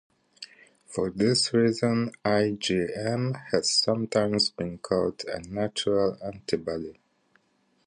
[0.87, 6.97] For this reason IgM has sometimes been called a "natural antibody".